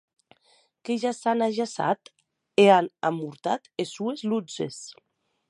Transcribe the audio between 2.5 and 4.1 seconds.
e an amortat es